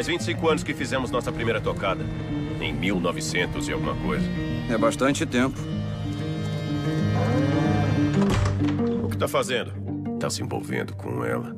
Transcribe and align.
Faz 0.00 0.06
25 0.06 0.48
anos 0.48 0.62
que 0.62 0.72
fizemos 0.72 1.10
nossa 1.10 1.30
primeira 1.30 1.60
tocada. 1.60 2.02
Em 2.58 2.72
1900 2.72 3.68
e 3.68 3.72
alguma 3.72 3.94
coisa. 3.96 4.24
É 4.70 4.78
bastante 4.78 5.26
tempo. 5.26 5.60
O 9.04 9.10
que 9.10 9.18
tá 9.18 9.28
fazendo? 9.28 9.72
Tá 10.18 10.30
se 10.30 10.42
envolvendo 10.42 10.94
com 10.94 11.22
ela. 11.22 11.54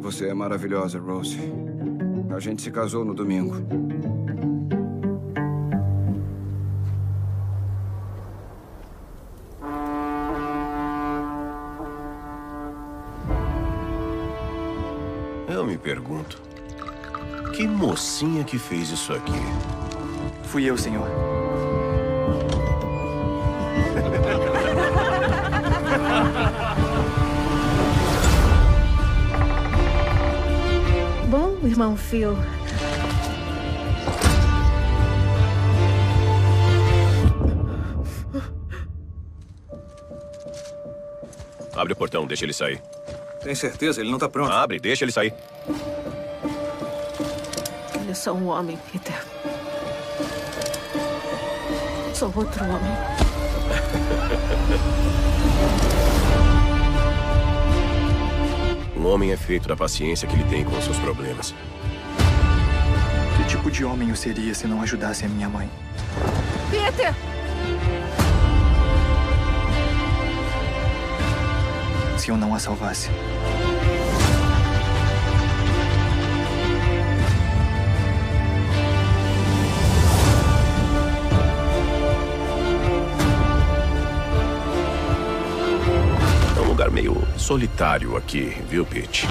Você 0.00 0.26
é 0.26 0.34
maravilhosa, 0.34 0.98
Rose. 0.98 1.38
A 2.34 2.40
gente 2.40 2.60
se 2.60 2.72
casou 2.72 3.04
no 3.04 3.14
domingo. 3.14 3.54
Eu 15.48 15.64
me 15.64 15.78
pergunto. 15.78 16.53
Que 17.54 17.68
mocinha 17.68 18.42
que 18.42 18.58
fez 18.58 18.90
isso 18.90 19.12
aqui? 19.12 19.32
Fui 20.42 20.64
eu, 20.64 20.76
senhor. 20.76 21.06
Bom, 31.28 31.56
irmão 31.64 31.96
Phil. 31.96 32.36
Abre 41.76 41.92
o 41.92 41.96
portão, 41.96 42.26
deixa 42.26 42.44
ele 42.44 42.52
sair. 42.52 42.82
Tem 43.44 43.54
certeza? 43.54 44.00
Ele 44.00 44.10
não 44.10 44.18
tá 44.18 44.28
pronto. 44.28 44.50
Abre, 44.50 44.80
deixa 44.80 45.04
ele 45.04 45.12
sair. 45.12 45.32
É 48.14 48.16
só 48.16 48.32
um 48.32 48.46
homem, 48.46 48.78
Peter. 48.92 49.20
Sou 52.14 52.32
outro 52.32 52.62
homem. 52.62 52.92
Um 58.96 59.04
homem 59.08 59.32
é 59.32 59.36
feito 59.36 59.66
da 59.66 59.76
paciência 59.76 60.28
que 60.28 60.34
ele 60.36 60.44
tem 60.44 60.64
com 60.64 60.78
os 60.78 60.84
seus 60.84 60.96
problemas. 60.98 61.52
Que 63.36 63.48
tipo 63.48 63.68
de 63.68 63.84
homem 63.84 64.10
eu 64.10 64.14
seria 64.14 64.54
se 64.54 64.68
não 64.68 64.80
ajudasse 64.80 65.24
a 65.24 65.28
minha 65.28 65.48
mãe? 65.48 65.68
Peter! 66.70 67.12
Se 72.16 72.30
eu 72.30 72.36
não 72.36 72.54
a 72.54 72.60
salvasse? 72.60 73.10
Solitário 87.44 88.16
aqui, 88.16 88.56
viu, 88.70 88.86
Pete? 88.86 89.26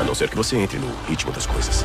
A 0.00 0.04
não 0.04 0.16
ser 0.16 0.28
que 0.28 0.34
você 0.34 0.56
entre 0.56 0.78
no 0.78 0.92
ritmo 1.08 1.30
das 1.30 1.46
coisas. 1.46 1.84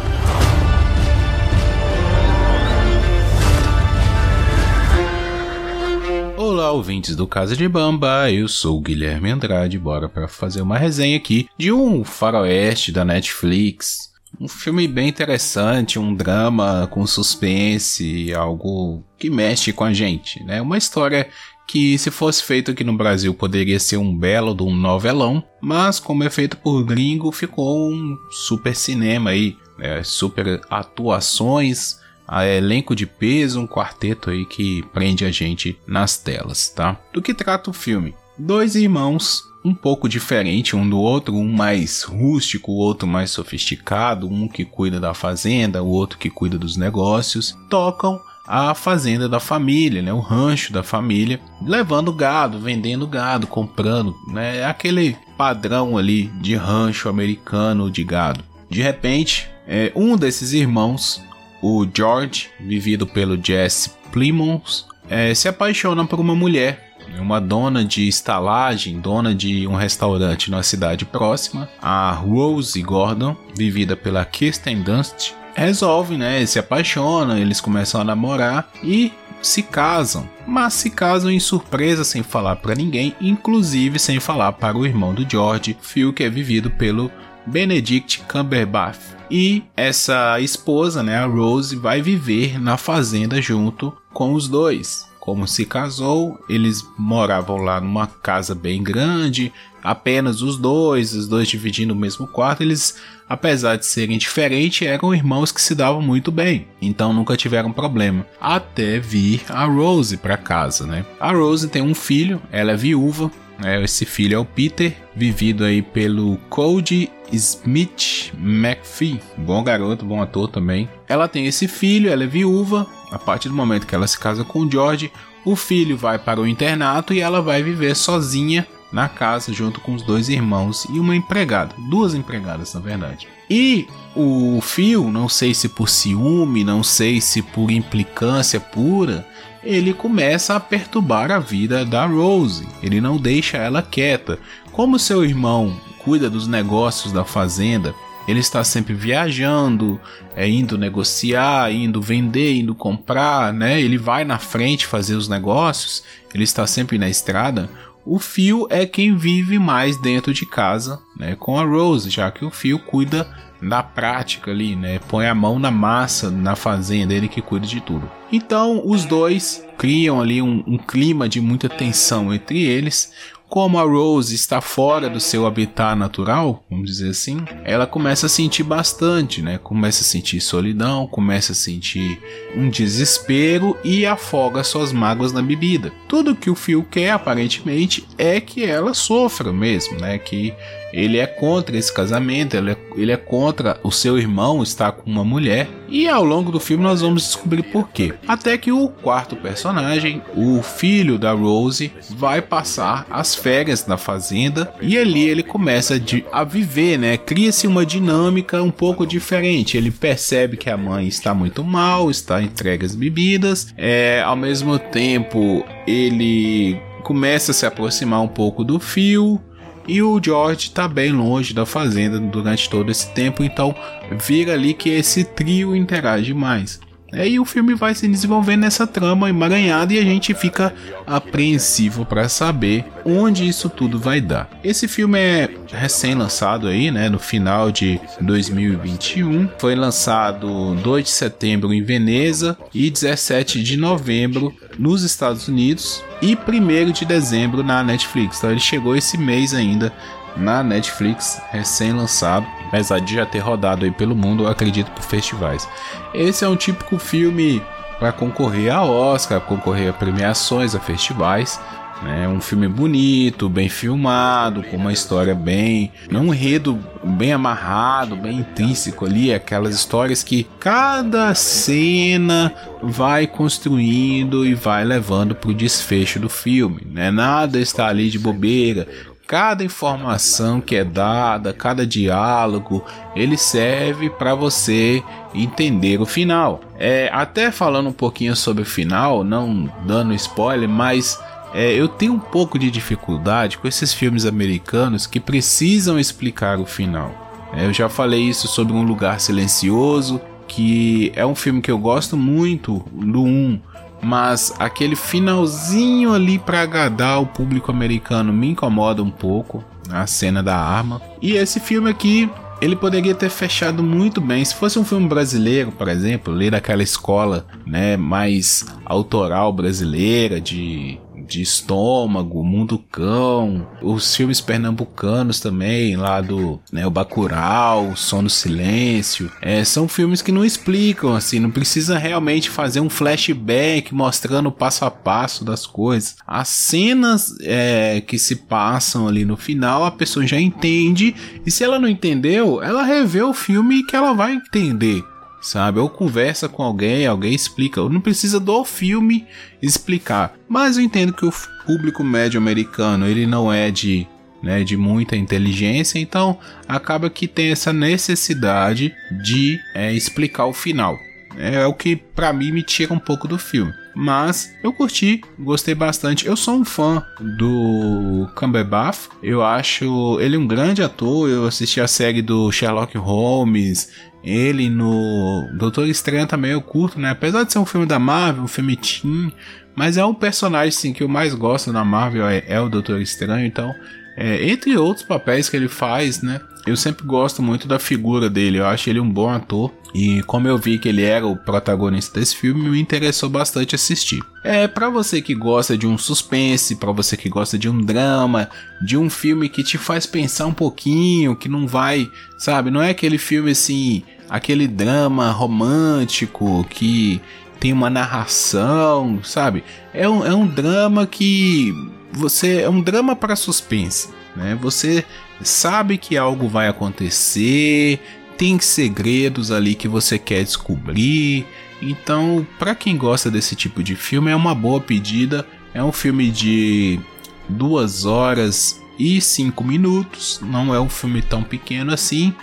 Olá, 6.36 6.72
ouvintes 6.72 7.16
do 7.16 7.28
Casa 7.28 7.56
de 7.56 7.67
Bamba, 7.67 8.32
eu 8.32 8.48
sou 8.48 8.80
o 8.80 8.82
Guilherme 8.82 9.30
Andrade, 9.30 9.78
bora 9.78 10.09
para 10.09 10.28
fazer 10.28 10.64
uma 10.64 10.80
resenha 10.80 11.16
aqui 11.16 11.48
de 11.56 11.72
um 11.72 12.04
faroeste 12.04 12.92
da 12.92 13.06
Netflix. 13.06 14.09
Um 14.39 14.48
filme 14.48 14.88
bem 14.88 15.09
interessante, 15.09 16.00
um 16.00 16.16
drama 16.16 16.88
com 16.89 17.05
suspense, 17.05 18.33
algo 18.33 19.04
que 19.16 19.30
mexe 19.30 19.72
com 19.72 19.83
a 19.83 19.93
gente, 19.93 20.43
né? 20.43 20.60
Uma 20.60 20.80
história 20.80 21.30
que 21.71 21.98
se 21.98 22.11
fosse 22.11 22.43
feito 22.43 22.71
aqui 22.71 22.83
no 22.83 22.98
Brasil 22.98 23.33
poderia 23.33 23.80
ser 23.80 23.95
um 23.95 24.14
belo 24.14 24.54
de 24.54 24.61
um 24.61 24.76
novelão, 24.76 25.42
mas 25.61 26.02
como 26.02 26.21
é 26.21 26.30
feito 26.30 26.58
por 26.58 26.83
gringo 26.83 27.32
ficou 27.32 27.89
um 27.89 28.17
super 28.30 28.76
cinema 28.76 29.30
aí, 29.30 29.55
né? 29.80 30.04
super 30.04 30.60
atuações, 30.70 31.98
elenco 32.30 32.93
de 32.93 33.05
peso, 33.05 33.61
um 33.61 33.67
quarteto 33.67 34.31
aí 34.31 34.45
que 34.45 34.83
prende 34.92 35.23
a 35.23 35.31
gente 35.31 35.80
nas 35.87 36.17
telas, 36.17 36.67
tá? 36.67 36.99
Do 37.14 37.21
que 37.21 37.33
trata 37.33 37.70
o 37.70 37.73
filme? 37.73 38.14
Dois 38.37 38.76
irmãos 38.76 39.42
um 39.64 39.73
pouco 39.73 40.10
diferente 40.10 40.76
um 40.76 40.89
do 40.89 40.99
outro, 40.99 41.36
um 41.36 41.54
mais 41.54 42.04
rústico, 42.04 42.73
o 42.73 42.77
outro 42.77 43.08
mais 43.08 43.31
sofisticado, 43.31 44.27
um 44.27 44.45
que 44.45 44.65
cuida 44.65 44.99
da 44.99 45.14
fazenda, 45.14 45.81
o 45.81 45.87
outro 45.87 46.17
que 46.17 46.30
cuida 46.30 46.58
dos 46.58 46.76
negócios, 46.76 47.55
tocam 47.70 48.20
a 48.54 48.76
fazenda 48.76 49.30
da 49.30 49.39
família, 49.39 50.02
né, 50.02 50.12
o 50.12 50.20
rancho 50.20 50.73
da 50.73 50.84
família, 50.84 51.39
levando 51.66 52.12
gado, 52.12 52.60
vendendo 52.60 53.08
gado, 53.08 53.48
comprando, 53.48 54.14
né, 54.28 54.66
aquele 54.66 55.16
padrão 55.38 55.98
ali 55.98 56.23
de 56.42 56.54
rancho 56.54 57.08
americano 57.08 57.90
de 57.90 58.04
gado. 58.04 58.44
De 58.70 58.82
repente, 58.82 59.48
é, 59.66 59.90
um 59.95 60.17
desses 60.17 60.52
irmãos 60.52 61.23
o 61.61 61.88
George, 61.94 62.50
vivido 62.60 63.08
pelo 63.08 63.42
Jesse 63.42 63.92
Plimons, 64.11 64.86
é, 65.10 65.34
se 65.34 65.48
apaixona 65.48 66.06
por 66.06 66.20
uma 66.20 66.36
mulher, 66.36 66.92
uma 67.20 67.40
dona 67.40 67.86
de 67.86 68.06
estalagem, 68.06 69.00
dona 69.00 69.34
de 69.34 69.66
um 69.66 69.76
restaurante 69.76 70.52
na 70.52 70.61
cidade 70.61 71.06
próxima, 71.06 71.70
a 71.82 72.11
Rose 72.11 72.82
Gordon, 72.82 73.34
vivida 73.56 73.95
pela 73.95 74.26
Kirsten 74.26 74.82
Dunst, 74.82 75.34
resolve, 75.56 76.17
né, 76.17 76.45
se 76.45 76.60
apaixonam, 76.60 77.38
eles 77.38 77.62
começam 77.62 78.02
a 78.02 78.04
namorar 78.04 78.70
e 78.84 79.12
se 79.42 79.64
casam, 79.64 80.30
mas 80.45 80.73
se 80.73 80.89
casam 80.89 81.32
em 81.32 81.39
surpresa 81.39 82.04
sem 82.04 82.22
falar 82.22 82.58
para 82.58 82.76
ninguém, 82.76 83.16
inclusive 83.20 83.98
sem 83.98 84.20
falar 84.20 84.54
para 84.54 84.78
o 84.78 84.86
irmão 84.86 85.14
do 85.14 85.28
George, 85.30 85.78
Phil, 85.82 86.14
que 86.14 86.23
é 86.23 86.30
vivido 86.30 86.70
pelo 86.70 87.11
Benedict 87.45 88.23
Cumberbatch. 88.30 89.00
E 89.30 89.64
essa 89.76 90.40
esposa, 90.40 91.02
né, 91.02 91.17
a 91.17 91.26
Rose, 91.26 91.76
vai 91.76 92.02
viver 92.02 92.60
na 92.60 92.78
fazenda 92.78 93.42
junto 93.42 93.95
com 94.14 94.34
os 94.34 94.48
dois. 94.48 95.10
Como 95.22 95.48
se 95.48 95.66
casou, 95.66 96.44
eles 96.50 96.84
moravam 96.98 97.58
lá 97.58 97.80
numa 97.80 98.08
casa 98.08 98.54
bem 98.54 98.84
grande, 98.84 99.54
apenas 99.83 100.42
os 100.42 100.58
dois, 100.58 101.14
os 101.14 101.27
dois 101.27 101.47
dividindo 101.47 101.93
o 101.93 101.97
mesmo 101.97 102.27
quarto. 102.27 102.64
Eles, 102.64 102.97
apesar 103.27 103.75
de 103.75 103.86
serem 103.86 104.17
diferentes, 104.17 104.87
eram 104.87 105.14
irmãos 105.14 105.52
que 105.52 105.61
se 105.61 105.75
davam 105.75 106.02
muito 106.02 106.31
bem, 106.31 106.67
então 106.81 107.14
nunca 107.14 107.37
tiveram 107.37 107.71
problema. 107.71 108.25
Até 108.39 108.99
vir 108.99 109.42
a 109.49 109.65
Rose 109.65 110.17
para 110.17 110.37
casa, 110.37 110.86
né? 110.86 111.05
A 111.19 111.31
Rose 111.31 111.67
tem 111.67 111.81
um 111.81 111.95
filho, 111.95 112.42
ela 112.52 112.71
é 112.71 112.77
viúva, 112.77 113.31
né? 113.59 113.83
esse 113.83 114.05
filho 114.05 114.36
é 114.36 114.39
o 114.39 114.45
Peter, 114.45 114.95
vivido 115.15 115.64
aí 115.64 115.81
pelo 115.81 116.37
Cody 116.49 117.09
Smith 117.31 118.33
McPhee, 118.37 119.21
bom 119.37 119.63
garoto, 119.63 120.05
bom 120.05 120.21
ator 120.21 120.49
também. 120.49 120.89
Ela 121.08 121.27
tem 121.27 121.48
esse 121.48 121.67
filho, 121.67 122.09
ela 122.09 122.23
é 122.23 122.27
viúva. 122.27 122.86
A 123.11 123.19
partir 123.19 123.49
do 123.49 123.55
momento 123.55 123.87
que 123.87 123.95
ela 123.95 124.08
se 124.08 124.19
casa 124.19 124.43
com 124.43 124.59
o 124.59 124.71
George, 124.71 125.11
o 125.45 125.55
filho 125.55 125.98
vai 125.98 126.19
para 126.19 126.39
o 126.39 126.48
internato 126.48 127.13
e 127.13 127.19
ela 127.19 127.42
vai 127.42 127.63
viver 127.63 127.95
sozinha 127.95 128.68
na 128.92 129.07
casa 129.07 129.54
junto 129.54 129.80
com 129.80 129.94
os 129.94 130.04
dois 130.04 130.30
irmãos 130.30 130.86
e 130.90 131.00
uma 131.00 131.16
empregada, 131.16 131.75
duas 131.90 132.13
empregadas 132.13 132.74
na 132.74 132.80
verdade. 132.80 133.28
E 133.50 133.88
o 134.16 134.60
Phil, 134.62 135.12
não 135.12 135.28
sei 135.28 135.54
se 135.54 135.69
por 135.69 135.90
ciúme, 135.90 136.63
não 136.63 136.84
sei 136.84 137.19
se 137.19 137.42
por 137.42 137.72
implicância 137.72 138.60
pura, 138.60 139.28
ele 139.63 139.94
começa 139.94 140.56
a 140.56 140.60
perturbar 140.60 141.31
a 141.31 141.40
vida 141.40 141.86
da 141.86 142.06
Rose. 142.06 142.68
Ele 142.81 143.00
não 143.00 143.18
deixa 143.18 143.57
ela 143.57 143.81
quieta. 143.81 144.40
Como 144.72 144.98
seu 144.98 145.24
irmão 145.24 145.80
cuida 146.00 146.30
dos 146.30 146.48
negócios 146.48 147.14
da 147.14 147.24
fazenda, 147.24 147.94
ele 148.28 148.40
está 148.40 148.64
sempre 148.64 148.94
viajando, 148.94 150.00
é, 150.36 150.48
indo 150.48 150.78
negociar, 150.78 151.72
indo 151.72 152.02
vender, 152.02 152.56
indo 152.56 152.74
comprar, 152.74 153.54
né? 153.54 153.82
Ele 153.82 153.98
vai 153.98 154.24
na 154.24 154.40
frente 154.40 154.86
fazer 154.86 155.16
os 155.16 155.28
negócios, 155.28 156.04
ele 156.34 156.44
está 156.44 156.66
sempre 156.66 156.98
na 156.98 157.10
estrada. 157.10 157.70
O 158.06 158.19
Phil 158.19 158.68
é 158.69 158.86
quem 158.86 159.15
vive 159.15 159.59
mais 159.59 159.98
dentro 159.98 160.33
de 160.33 160.45
casa, 160.45 161.00
né, 161.18 161.36
com 161.36 161.57
a 161.57 161.63
Rose, 161.63 162.09
já 162.09 162.31
que 162.31 162.44
o 162.44 162.50
Phil 162.50 162.80
cuida 162.80 163.27
da 163.62 163.83
prática 163.83 164.50
ali, 164.50 164.75
né, 164.75 165.00
põe 165.07 165.27
a 165.27 165.36
mão 165.36 165.59
na 165.59 165.69
massa 165.69 166.31
na 166.31 166.56
fazenda, 166.56 167.13
ele 167.13 167.27
que 167.27 167.42
cuida 167.42 167.68
de 167.68 167.80
tudo. 167.80 168.09
Então, 168.31 168.81
os 168.83 169.06
dois 169.06 169.63
criam 169.77 170.19
ali 170.19 170.42
um, 170.42 170.63
um 170.65 170.77
clima 170.77 171.30
de 171.30 171.39
muita 171.39 171.69
tensão 171.69 172.33
entre 172.33 172.63
eles. 172.63 173.12
Como 173.51 173.77
a 173.77 173.83
Rose 173.83 174.33
está 174.33 174.62
fora 174.62 175.09
do 175.09 175.19
seu 175.19 175.45
habitat 175.45 175.94
natural, 175.94 176.63
vamos 176.69 176.89
dizer 176.89 177.09
assim, 177.09 177.44
ela 177.65 177.86
começa 177.86 178.27
a 178.27 178.30
sentir 178.30 178.63
bastante, 178.63 179.42
né? 179.42 179.57
Começa 179.57 180.03
a 180.03 180.06
sentir 180.06 180.39
solidão, 180.39 181.06
começa 181.06 181.51
a 181.51 181.56
sentir 181.56 182.18
um 182.56 182.69
desespero 182.69 183.75
e 183.83 184.06
afoga 184.06 184.63
suas 184.63 184.94
mágoas 184.94 185.33
na 185.33 185.42
bebida. 185.42 185.92
Tudo 186.07 186.33
que 186.33 186.50
o 186.50 186.56
Phil 186.56 186.88
quer, 186.89 187.12
aparentemente, 187.12 188.07
é 188.18 188.39
que 188.39 188.63
ela 188.63 188.94
sofra 188.94 189.51
mesmo, 189.51 190.00
né? 190.00 190.18
Que 190.18 190.53
ele 190.94 191.18
é 191.18 191.26
contra 191.26 191.78
esse 191.78 191.94
casamento, 191.94 192.56
ele 192.56 192.72
é, 192.72 192.78
ele 192.96 193.12
é 193.12 193.18
contra 193.18 193.80
o 193.84 193.92
seu 193.92 194.18
irmão 194.18 194.62
estar 194.64 194.92
com 194.92 195.10
uma 195.10 195.24
mulher. 195.24 195.68
E 195.88 196.08
ao 196.08 196.24
longo 196.24 196.52
do 196.52 196.60
filme 196.60 196.84
nós 196.84 197.02
vamos 197.02 197.24
descobrir 197.24 197.64
por 197.64 197.90
quê. 197.90 198.14
Até 198.28 198.58
que 198.58 198.72
o 198.72 198.88
quarto 198.88 199.36
personagem, 199.36 200.22
o 200.36 200.62
filho 200.62 201.18
da 201.18 201.34
Rose, 201.34 201.92
vai 202.12 202.42
passar 202.42 203.06
as 203.10 203.36
férias 203.36 203.86
na 203.86 203.98
fazenda 203.98 204.74
e 204.82 204.98
ali 204.98 205.28
ele 205.28 205.44
começa 205.44 206.00
de, 206.00 206.26
a 206.32 206.44
viver, 206.44 206.98
né? 206.98 207.18
Cria-se 207.18 207.68
uma 207.68 207.86
dinâmica 207.86 208.62
um 208.64 208.72
pouco 208.72 209.06
diferente. 209.06 209.78
Ele 209.78 209.92
percebe 209.92 210.56
que 210.58 210.70
a 210.70 210.78
mãe 210.78 211.08
está 211.08 211.34
muito 211.34 211.64
mal, 211.64 212.10
está 212.10 212.42
entregue 212.42 212.86
às 212.86 212.96
bebidas, 212.96 213.74
é, 213.78 214.22
ao 214.26 214.36
mesmo 214.36 214.80
tempo 214.80 215.66
ele 215.86 216.80
começa 217.02 217.52
a 217.52 217.54
se 217.54 217.66
aproximar 217.66 218.22
um 218.22 218.28
pouco 218.28 218.64
do 218.64 218.80
fio. 218.80 219.42
E 219.88 220.01
o 220.01 220.19
George 220.24 220.68
está 220.68 220.88
bem 220.88 221.12
longe 221.12 221.54
da 221.54 221.66
fazenda 221.66 222.19
durante 222.19 222.69
todo 222.69 222.92
esse 222.92 223.10
tempo, 223.13 223.44
então 223.44 223.75
vira 224.12 224.54
ali 224.54 224.74
que 224.74 224.89
esse 224.89 225.24
trio 225.24 225.75
interage 225.75 226.33
mais. 226.33 226.80
Aí 227.12 227.40
o 227.40 227.46
filme 227.46 227.74
vai 227.74 227.94
se 227.94 228.08
desenvolvendo 228.08 228.62
nessa 228.62 228.88
trama 228.88 229.30
emaranhada 229.30 229.94
e 229.94 230.00
a 230.00 230.04
gente 230.04 230.34
fica 230.34 230.74
apreensivo 231.06 232.06
para 232.06 232.30
saber 232.30 232.86
onde 233.06 233.48
isso 233.48 233.69
tudo 233.69 234.00
vai 234.00 234.22
dar. 234.22 234.50
Esse 234.63 234.88
filme 234.88 235.19
é 235.19 235.50
recém-lançado 235.72 236.68
aí, 236.68 236.92
né, 236.92 237.10
no 237.10 237.19
final 237.19 237.72
de 237.72 238.00
2021. 238.22 239.50
Foi 239.58 239.75
lançado 239.75 240.75
2 240.75 241.04
de 241.04 241.10
setembro 241.12 241.74
em 241.74 241.84
Veneza 241.84 242.58
e 242.74 242.90
17 242.90 243.62
de 243.62 243.78
novembro 243.78 244.54
nos 244.78 245.04
Estados 245.04 245.48
Unidos 245.48 246.04
e 246.22 246.36
1 246.36 246.92
de 246.92 247.06
dezembro 247.06 247.63
na 247.63 247.84
Netflix. 247.84 248.38
Então 248.38 248.52
ele 248.52 248.60
chegou 248.60 248.96
esse 248.96 249.18
mês 249.18 249.54
ainda 249.54 249.92
na 250.36 250.63
Netflix, 250.63 251.42
recém-lançado, 251.51 252.45
apesar 252.68 253.00
de 253.00 253.16
já 253.16 253.25
ter 253.25 253.39
rodado 253.39 253.86
aí 253.86 253.92
pelo 253.92 254.16
mundo, 254.16 254.48
acredito, 254.48 254.92
por 254.92 255.04
festivais. 255.04 255.68
Esse 256.13 256.44
é 256.44 256.48
um 256.48 256.56
típico 256.56 256.98
filme 256.98 257.62
para 258.00 258.12
concorrer 258.12 258.74
a 258.74 258.83
Oscar, 258.83 259.39
concorrer 259.42 259.89
a 259.89 259.94
premiações, 259.94 260.74
a 260.74 260.80
festivais. 260.80 261.60
É 262.04 262.28
um 262.28 262.42
filme 262.42 262.68
bonito, 262.68 263.48
bem 263.48 263.69
filmado, 263.69 264.63
com 264.63 264.75
uma 264.75 264.92
história 264.92 265.36
bem. 265.36 265.92
um 266.12 266.34
enredo 266.34 266.80
bem 267.04 267.31
amarrado, 267.31 268.16
bem 268.16 268.39
intrínseco 268.39 269.06
ali. 269.06 269.31
Aquelas 269.31 269.75
histórias 269.75 270.24
que 270.24 270.48
cada 270.60 271.36
cena 271.36 272.51
vai 272.81 273.27
construindo 273.27 274.44
e 274.44 274.56
vai 274.56 274.84
levando 274.84 275.36
para 275.36 275.51
o 275.51 275.54
desfecho 275.54 276.19
do 276.19 276.27
filme. 276.27 276.81
Né? 276.92 277.12
Nada 277.12 277.60
está 277.60 277.88
ali 277.88 278.10
de 278.10 278.18
bobeira 278.18 278.88
cada 279.31 279.63
informação 279.63 280.60
que 280.60 280.75
é 280.75 280.83
dada, 280.83 281.54
cada 281.54 281.88
diálogo, 281.88 282.83
ele 283.16 283.38
serve 283.38 284.10
para 284.10 284.36
você 284.36 285.01
entender 285.33 286.01
o 286.01 286.06
final. 286.06 286.60
É, 286.78 287.10
até 287.13 287.50
falando 287.50 287.88
um 287.88 287.94
pouquinho 287.94 288.36
sobre 288.36 288.63
o 288.63 288.66
final, 288.66 289.24
não 289.24 289.72
dando 289.86 290.13
spoiler, 290.16 290.68
mas 290.68 291.18
é, 291.54 291.72
eu 291.72 291.88
tenho 291.88 292.12
um 292.12 292.19
pouco 292.19 292.60
de 292.60 292.69
dificuldade 292.69 293.57
com 293.57 293.69
esses 293.69 293.94
filmes 293.94 294.25
americanos 294.25 295.07
que 295.07 295.18
precisam 295.18 295.98
explicar 295.98 296.60
o 296.60 296.66
final. 296.66 297.39
É, 297.54 297.66
eu 297.66 297.72
já 297.72 297.88
falei 297.88 298.19
isso 298.19 298.50
sobre 298.50 298.74
Um 298.74 298.84
Lugar 298.84 299.22
Silencioso, 299.22 300.19
que 300.45 301.10
é 301.16 301.25
um 301.25 301.36
filme 301.36 301.62
que 301.62 301.72
eu 301.72 301.77
gosto 301.77 302.18
muito 302.18 302.84
do 302.92 303.24
1 303.24 303.62
mas 304.01 304.53
aquele 304.59 304.95
finalzinho 304.95 306.13
ali 306.13 306.39
para 306.39 306.62
agradar 306.62 307.21
o 307.21 307.25
público 307.25 307.71
americano 307.71 308.33
me 308.33 308.50
incomoda 308.50 309.03
um 309.03 309.12
pouco, 309.12 309.63
a 309.89 310.07
cena 310.07 310.42
da 310.42 310.57
arma. 310.57 311.01
E 311.21 311.33
esse 311.33 311.59
filme 311.59 311.89
aqui, 311.89 312.30
ele 312.62 312.75
poderia 312.75 313.15
ter 313.15 313.30
fechado 313.30 313.81
muito 313.81 314.21
bem. 314.21 314.44
Se 314.45 314.56
fosse 314.56 314.77
um 314.77 314.86
filme 314.86 315.07
brasileiro, 315.07 315.71
por 315.71 315.88
exemplo, 315.88 316.33
ler 316.33 316.51
daquela 316.51 316.83
escola, 316.83 317.45
né, 317.65 317.98
mais 317.98 318.65
autoral 318.86 319.51
brasileira 319.51 320.39
de 320.39 321.00
de 321.31 321.42
Estômago, 321.42 322.44
Mundo 322.44 322.78
Cão, 322.92 323.66
os 323.81 324.13
filmes 324.16 324.42
pernambucanos 324.42 325.39
também, 325.39 325.95
lá 325.95 326.19
do 326.19 326.60
né, 326.72 326.86
o 326.86 326.92
Bacurau, 326.92 327.95
Sono 327.95 328.30
Silêncio, 328.30 329.31
é, 329.42 329.63
são 329.63 329.88
filmes 329.88 330.22
que 330.22 330.31
não 330.31 330.44
explicam, 330.44 331.16
assim, 331.16 331.39
não 331.39 331.50
precisa 331.50 331.98
realmente 331.98 332.50
fazer 332.50 332.81
um 332.81 332.89
flashback 332.89 333.94
mostrando 333.94 334.50
o 334.50 334.51
passo 334.51 334.83
a 334.83 334.92
passo 334.92 335.45
das 335.45 335.66
coisas. 335.66 336.18
As 336.28 336.50
cenas 336.50 337.36
é, 337.42 338.01
que 338.01 338.19
se 338.19 338.36
passam 338.36 339.07
ali 339.07 339.24
no 339.24 339.38
final, 339.38 339.86
a 339.86 339.92
pessoa 339.92 340.27
já 340.27 340.39
entende, 340.39 341.16
e 341.45 341.50
se 341.50 341.63
ela 341.63 341.80
não 341.80 341.88
entendeu, 341.88 342.62
ela 342.62 342.84
revê 342.84 343.22
o 343.22 343.34
filme 343.34 343.84
que 343.84 343.95
ela 343.95 344.13
vai 344.13 344.34
entender 344.34 345.04
sabe? 345.42 345.80
Ou 345.80 345.90
conversa 345.90 346.48
com 346.48 346.64
alguém, 346.64 347.06
alguém 347.06 347.34
explica. 347.34 347.82
Não 347.90 348.00
precisa 348.00 348.40
do 348.40 348.64
filme 348.64 349.26
explicar. 349.62 350.36
Mas 350.48 350.78
eu 350.78 350.84
entendo 350.84 351.14
que 351.14 351.26
o 351.26 351.34
público 351.66 352.04
médio 352.04 352.40
americano 352.40 353.08
ele 353.08 353.26
não 353.26 353.52
é 353.52 353.72
de, 353.72 354.08
né, 354.42 354.64
de 354.64 354.78
muita 354.78 355.16
inteligência, 355.16 356.00
então 356.00 356.38
acaba 356.68 357.10
que 357.10 357.28
tem 357.28 357.52
essa 357.52 357.74
necessidade 357.74 358.94
de 359.24 359.60
é, 359.74 359.94
explicar 359.94 360.46
o 360.46 360.54
final. 360.54 360.98
É 361.38 361.66
o 361.66 361.74
que 361.74 361.96
para 361.96 362.34
mim 362.34 362.52
me 362.52 362.62
tira 362.62 362.94
um 362.94 363.00
pouco 363.00 363.28
do 363.28 363.38
filme. 363.38 363.74
Mas 363.94 364.54
eu 364.64 364.72
curti, 364.72 365.22
gostei 365.38 365.76
bastante. 365.76 366.26
Eu 366.26 366.36
sou 366.36 366.56
um 366.56 366.66
fã 366.66 367.06
do 367.20 368.30
Cumberbatch. 368.36 369.10
Eu 369.22 369.44
acho 369.44 370.20
ele 370.20 370.38
um 370.38 370.48
grande 370.48 370.82
ator. 370.82 371.30
Eu 371.30 371.46
assisti 371.46 371.82
a 371.82 371.88
série 371.88 372.22
do 372.22 372.52
Sherlock 372.52 372.98
Holmes. 372.98 373.92
Ele 374.24 374.70
no 374.70 375.50
Doutor 375.54 375.88
Estranho 375.88 376.28
também 376.28 376.52
eu 376.52 376.62
curto, 376.62 377.00
né? 377.00 377.10
Apesar 377.10 377.44
de 377.44 377.52
ser 377.52 377.60
um 377.60 377.66
filme 377.66 377.86
da 377.86 377.98
Marvel, 377.98 378.44
um 378.44 378.48
filme 378.48 378.76
teen, 378.76 379.32
mas 379.76 379.98
é 379.98 380.06
um 380.06 380.14
personagem 380.14 380.72
sim, 380.72 380.94
que 380.94 381.04
eu 381.04 381.08
mais 381.08 381.34
gosto 381.34 381.72
na 381.72 381.84
Marvel 381.84 382.28
é, 382.28 382.44
é 382.48 382.60
o 382.60 382.70
Doutor 382.70 383.02
Estranho, 383.02 383.46
então 383.46 383.74
é, 384.16 384.50
entre 384.50 384.78
outros 384.78 385.06
papéis 385.06 385.50
que 385.50 385.56
ele 385.56 385.68
faz, 385.68 386.22
né? 386.22 386.42
Eu 386.66 386.78
sempre 386.78 387.06
gosto 387.06 387.42
muito 387.42 387.68
da 387.68 387.80
figura 387.80 388.30
dele, 388.30 388.60
eu 388.60 388.68
acho 388.68 388.90
ele 388.90 389.00
um 389.00 389.10
bom 389.10 389.30
ator. 389.30 389.72
E 389.94 390.22
como 390.24 390.48
eu 390.48 390.58
vi 390.58 390.78
que 390.78 390.88
ele 390.88 391.04
era 391.04 391.25
o 391.25 391.36
protagonista 391.36 392.19
desse 392.19 392.36
filme, 392.36 392.69
me 392.69 392.80
interessou 392.80 393.30
bastante 393.30 393.75
assistir. 393.75 394.22
É 394.44 394.68
para 394.68 394.90
você 394.90 395.22
que 395.22 395.36
gosta 395.36 395.78
de 395.78 395.86
um 395.86 395.98
suspense, 395.98 396.75
para 396.75 396.92
você 396.92 397.18
que 397.18 397.28
gosta 397.30 397.58
de 397.58 397.68
um 397.68 397.81
drama, 397.81 398.50
de 398.81 398.96
um 398.96 399.10
filme 399.10 399.50
que 399.50 399.63
te 399.63 399.78
faz 399.78 400.06
pensar 400.06 400.46
um 400.46 400.53
pouquinho, 400.53 401.36
que 401.36 401.50
não 401.50 401.68
vai, 401.68 402.10
sabe, 402.38 402.72
não 402.72 402.82
é 402.82 402.91
aquele 402.91 403.18
filme 403.18 403.51
assim, 403.51 404.03
aquele 404.30 404.68
drama 404.68 405.30
romântico 405.32 406.65
que 406.70 407.20
tem 407.60 407.74
uma 407.74 407.89
narração, 407.89 409.20
sabe? 409.24 409.63
É 409.94 410.08
um, 410.08 410.25
é 410.25 410.34
um 410.34 410.48
drama 410.48 411.06
que 411.06 411.74
você 412.12 412.62
é 412.62 412.70
um 412.70 412.82
drama 412.82 413.15
para 413.15 413.36
suspense, 413.36 414.10
né? 414.36 414.58
Você 414.62 415.06
sabe 415.44 415.98
que 415.98 416.18
algo 416.18 416.48
vai 416.48 416.68
acontecer, 416.68 418.00
tem 418.38 418.60
segredos 418.60 419.51
ali 419.51 419.75
que 419.75 419.88
você 419.88 420.18
quer 420.18 420.44
descobrir. 420.44 421.46
Então, 421.82 422.46
para 422.60 422.75
quem 422.75 422.98
gosta 422.98 423.30
desse 423.30 423.56
tipo 423.56 423.84
de 423.84 423.96
filme, 423.96 424.32
é 424.32 424.36
uma 424.36 424.53
boa 424.53 424.80
pedida. 424.80 425.46
É 425.74 425.84
um 425.84 425.91
filme 425.91 426.30
de 426.30 427.00
duas 427.48 428.06
horas 428.06 428.82
e 429.00 429.20
cinco 429.22 429.63
minutos. 429.63 430.39
Não 430.44 430.74
é 430.74 430.80
um 430.80 430.89
filme 430.89 431.22
tão 431.22 431.44
pequeno 431.44 431.94
assim, 431.94 432.34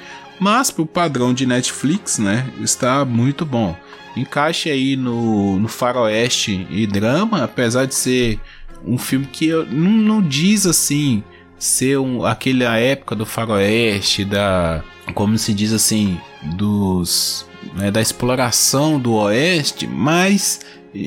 mas 0.41 0.71
para 0.71 0.83
o 0.83 0.87
padrão 0.87 1.35
de 1.35 1.47
Netflix, 1.47 2.19
né, 2.19 2.49
está 2.61 3.05
muito 3.05 3.45
bom. 3.45 3.77
Encaixe 4.17 4.71
aí 4.71 4.97
no, 4.97 5.59
no 5.59 5.69
faroeste 5.69 6.67
e 6.71 6.87
drama, 6.87 7.45
apesar 7.45 7.87
de 7.87 7.95
ser 7.95 8.41
um 8.85 8.99
filme 8.99 9.27
que 9.27 9.53
não, 9.71 9.91
não 9.91 10.23
diz 10.23 10.67
assim 10.67 11.23
ser 11.59 11.99
um, 11.99 12.25
aquela 12.25 12.77
época 12.77 13.15
do 13.15 13.27
faroeste, 13.27 14.25
da 14.25 14.83
como 15.15 15.39
se 15.39 15.55
diz 15.55 15.73
assim, 15.73 16.19
dos 16.55 17.47
né, 17.75 17.91
da 17.91 18.01
exploração 18.01 19.01
do 19.01 19.15
oeste, 19.15 19.87
mas 19.87 20.61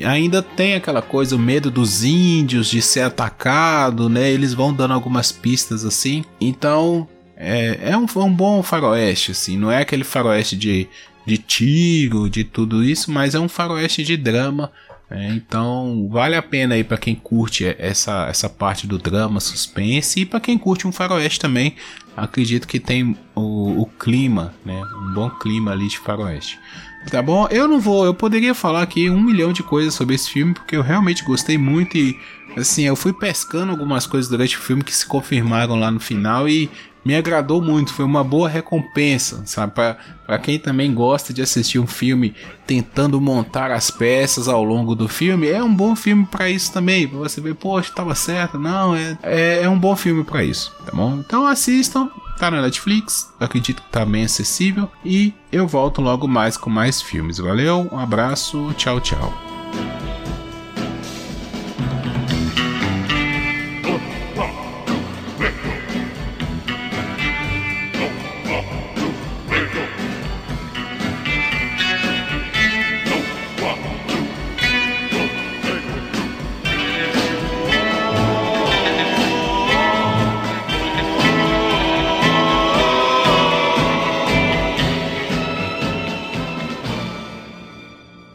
ainda 0.04 0.42
tem 0.42 0.74
aquela 0.74 1.02
coisa, 1.02 1.36
o 1.36 1.38
medo 1.38 1.70
dos 1.70 2.04
índios 2.04 2.68
de 2.68 2.82
ser 2.82 3.00
atacado, 3.00 4.08
né? 4.08 4.30
Eles 4.30 4.54
vão 4.54 4.72
dando 4.72 4.94
algumas 4.94 5.32
pistas 5.32 5.84
assim. 5.84 6.24
Então 6.40 7.08
é, 7.36 7.90
é 7.90 7.96
um, 7.96 8.06
um 8.16 8.32
bom 8.32 8.62
faroeste, 8.62 9.32
assim, 9.32 9.56
não 9.56 9.70
é 9.70 9.78
aquele 9.78 10.04
faroeste 10.04 10.56
de, 10.56 10.88
de 11.26 11.38
tiro, 11.38 12.28
de 12.28 12.44
tudo 12.44 12.84
isso, 12.84 13.10
mas 13.10 13.34
é 13.34 13.40
um 13.40 13.48
faroeste 13.48 14.02
de 14.02 14.16
drama 14.16 14.70
é, 15.12 15.28
então 15.34 16.08
vale 16.10 16.34
a 16.34 16.42
pena 16.42 16.74
aí 16.74 16.82
para 16.82 16.96
quem 16.96 17.14
curte 17.14 17.66
essa, 17.78 18.26
essa 18.28 18.48
parte 18.48 18.86
do 18.86 18.98
drama, 18.98 19.40
suspense 19.40 20.20
e 20.20 20.26
para 20.26 20.40
quem 20.40 20.56
curte 20.56 20.86
um 20.86 20.92
faroeste 20.92 21.38
também 21.38 21.76
acredito 22.16 22.66
que 22.66 22.78
tem 22.78 23.16
o, 23.34 23.82
o 23.82 23.86
clima, 23.86 24.54
né? 24.64 24.82
Um 25.02 25.14
bom 25.14 25.30
clima 25.30 25.72
ali 25.72 25.88
de 25.88 25.98
faroeste. 25.98 26.58
Tá 27.10 27.20
bom? 27.20 27.48
Eu 27.50 27.66
não 27.66 27.80
vou, 27.80 28.04
eu 28.04 28.14
poderia 28.14 28.54
falar 28.54 28.82
aqui 28.82 29.10
um 29.10 29.20
milhão 29.20 29.52
de 29.52 29.62
coisas 29.62 29.92
sobre 29.92 30.14
esse 30.14 30.30
filme, 30.30 30.54
porque 30.54 30.76
eu 30.76 30.82
realmente 30.82 31.24
gostei 31.24 31.58
muito 31.58 31.96
e, 31.96 32.16
assim, 32.56 32.84
eu 32.84 32.94
fui 32.94 33.12
pescando 33.12 33.72
algumas 33.72 34.06
coisas 34.06 34.30
durante 34.30 34.56
o 34.56 34.60
filme 34.60 34.84
que 34.84 34.94
se 34.94 35.04
confirmaram 35.06 35.74
lá 35.74 35.90
no 35.90 35.98
final 35.98 36.48
e 36.48 36.70
me 37.04 37.14
agradou 37.16 37.60
muito, 37.60 37.92
foi 37.92 38.04
uma 38.04 38.22
boa 38.22 38.48
recompensa, 38.48 39.42
sabe? 39.44 39.72
Para 39.74 40.38
quem 40.38 40.58
também 40.58 40.94
gosta 40.94 41.32
de 41.32 41.42
assistir 41.42 41.78
um 41.78 41.86
filme 41.86 42.34
tentando 42.66 43.20
montar 43.20 43.70
as 43.70 43.90
peças 43.90 44.48
ao 44.48 44.62
longo 44.62 44.94
do 44.94 45.08
filme, 45.08 45.48
é 45.48 45.62
um 45.62 45.74
bom 45.74 45.96
filme 45.96 46.26
para 46.26 46.48
isso 46.48 46.72
também. 46.72 47.08
Pra 47.08 47.18
você 47.18 47.40
ver, 47.40 47.54
poxa, 47.54 47.90
estava 47.90 48.14
certo. 48.14 48.58
Não, 48.58 48.94
é, 48.94 49.18
é, 49.22 49.62
é 49.62 49.68
um 49.68 49.78
bom 49.78 49.96
filme 49.96 50.24
para 50.24 50.44
isso, 50.44 50.72
tá 50.84 50.92
bom? 50.92 51.16
Então 51.18 51.46
assistam, 51.46 52.08
tá 52.38 52.50
na 52.50 52.62
Netflix, 52.62 53.32
acredito 53.38 53.82
que 53.82 53.90
tá 53.90 54.04
bem 54.04 54.24
acessível 54.24 54.90
e 55.04 55.34
eu 55.50 55.66
volto 55.66 56.00
logo 56.00 56.26
mais 56.28 56.56
com 56.56 56.70
mais 56.70 57.02
filmes. 57.02 57.38
Valeu, 57.38 57.88
um 57.92 57.98
abraço, 57.98 58.72
tchau, 58.76 59.00
tchau. 59.00 59.32